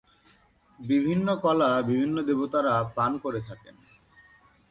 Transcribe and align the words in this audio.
বিভিন্ন 0.79 1.27
কলা 1.35 1.69
বিভিন্ন 1.81 2.15
দেবতারা 2.21 2.73
পান 2.95 3.11
করে 3.17 3.39
থাকেন। 3.41 3.75